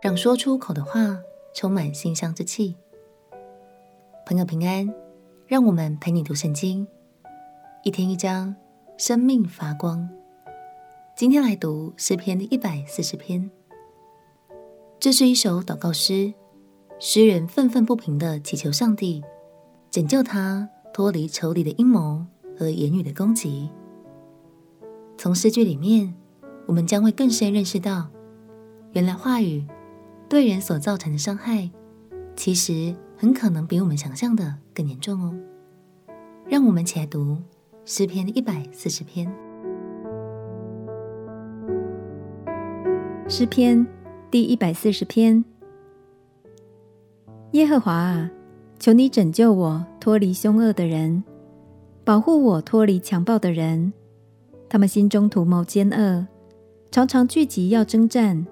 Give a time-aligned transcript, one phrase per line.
[0.00, 1.18] 让说出口的话
[1.52, 2.76] 充满馨香之气。
[4.24, 4.88] 朋友平安，
[5.48, 6.86] 让我们陪你读圣经，
[7.82, 8.54] 一天一章，
[8.96, 10.08] 生命发光。
[11.16, 13.50] 今天来读诗篇的一百四十篇。
[15.00, 16.32] 这是一首祷告诗，
[17.00, 19.24] 诗人愤愤不平地祈求上帝
[19.90, 22.24] 拯救他脱离仇敌的阴谋
[22.56, 23.68] 和言语的攻击。
[25.16, 26.14] 从诗句里面，
[26.66, 28.08] 我们将会更深认识到，
[28.92, 29.66] 原来话语
[30.28, 31.70] 对人所造成的伤害，
[32.36, 35.34] 其实很可能比我们想象的更严重哦。
[36.46, 37.38] 让我们一起来读
[37.86, 39.26] 诗篇一百四十篇。
[43.26, 43.86] 诗篇
[44.30, 45.42] 第一百四十篇。
[47.52, 48.30] 耶和华啊，
[48.78, 51.24] 求你拯救我脱离凶恶的人，
[52.04, 53.94] 保护我脱离强暴的人。
[54.68, 56.26] 他们心中图谋奸恶，
[56.90, 58.46] 常常聚集要征战。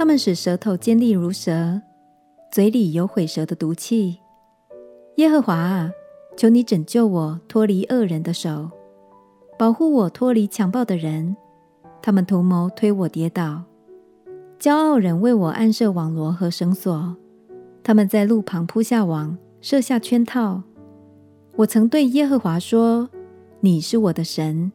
[0.00, 1.78] 他们使舌头尖利如蛇，
[2.50, 4.18] 嘴里有毁舌的毒气。
[5.16, 5.90] 耶和华啊，
[6.38, 8.70] 求你拯救我脱离恶人的手，
[9.58, 11.36] 保护我脱离强暴的人。
[12.00, 13.64] 他们图谋推我跌倒，
[14.58, 17.14] 骄傲人为我暗设网罗和绳索。
[17.82, 20.62] 他们在路旁铺下网，设下圈套。
[21.56, 23.10] 我曾对耶和华说
[23.60, 24.72] ：“你是我的神。”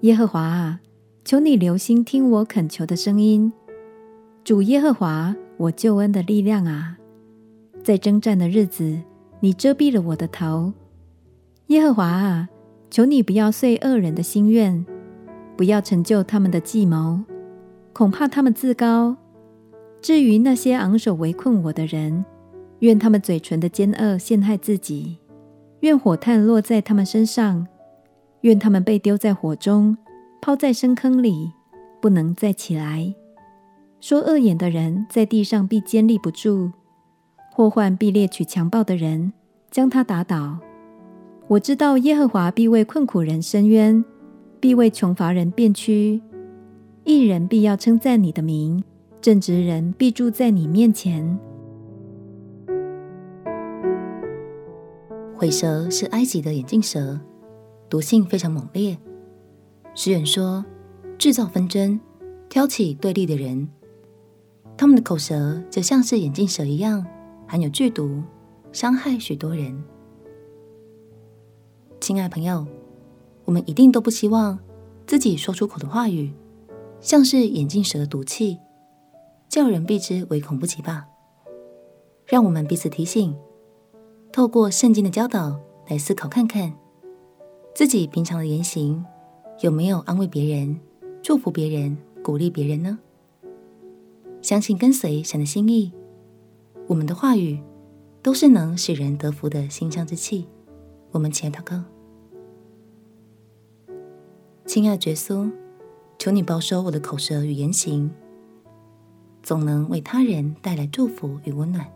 [0.00, 0.80] 耶和华啊，
[1.26, 3.52] 求你留心听我恳求的声音。
[4.44, 6.98] 主耶和华，我救恩的力量啊，
[7.82, 9.00] 在征战的日子，
[9.40, 10.70] 你遮蔽了我的头。
[11.68, 12.50] 耶和华啊，
[12.90, 14.84] 求你不要遂恶人的心愿，
[15.56, 17.20] 不要成就他们的计谋，
[17.94, 19.16] 恐怕他们自高。
[20.02, 22.22] 至于那些昂首围困我的人，
[22.80, 25.16] 愿他们嘴唇的奸恶陷害自己，
[25.80, 27.66] 愿火炭落在他们身上，
[28.42, 29.96] 愿他们被丢在火中，
[30.42, 31.50] 抛在深坑里，
[32.02, 33.14] 不能再起来。
[34.04, 36.70] 说恶言的人在地上必坚立不住，
[37.50, 39.32] 祸患必猎取强暴的人，
[39.70, 40.58] 将他打倒。
[41.48, 44.04] 我知道耶和华必为困苦人伸冤，
[44.60, 46.20] 必为穷乏人辨屈。
[47.04, 48.84] 义人必要称赞你的名，
[49.22, 51.38] 正直人必住在你面前。
[55.34, 57.18] 毁蛇是埃及的眼镜蛇，
[57.88, 58.98] 毒性非常猛烈。
[59.94, 60.62] 诗人说，
[61.16, 61.98] 制造纷争、
[62.50, 63.66] 挑起对立的人。
[64.76, 67.06] 他们的口舌就像是眼镜蛇一样，
[67.46, 68.22] 含有剧毒，
[68.72, 69.82] 伤害许多人。
[72.00, 72.66] 亲爱朋友，
[73.44, 74.58] 我们一定都不希望
[75.06, 76.32] 自己说出口的话语，
[77.00, 78.58] 像是眼镜蛇的毒气，
[79.48, 81.06] 叫人避之唯恐不及吧？
[82.26, 83.34] 让我们彼此提醒，
[84.32, 85.58] 透过圣经的教导
[85.88, 86.74] 来思考看看，
[87.74, 89.04] 自己平常的言行
[89.60, 90.78] 有没有安慰别人、
[91.22, 92.98] 祝福别人、鼓励别人呢？
[94.44, 95.90] 相信跟随神的心意，
[96.86, 97.58] 我们的话语
[98.20, 100.46] 都是能使人得福的馨香之气。
[101.12, 101.82] 我们起来祷告，
[104.66, 105.50] 亲爱的耶稣，
[106.18, 108.10] 求你保守我的口舌与言行，
[109.42, 111.90] 总能为他人带来祝福与温暖。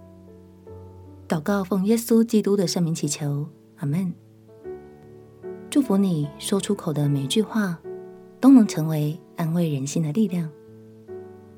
[1.28, 4.10] 祷告奉耶稣基督的圣名祈求，阿门。
[5.68, 7.78] 祝福你说出口的每句话，
[8.40, 10.50] 都能成为安慰人心的力量。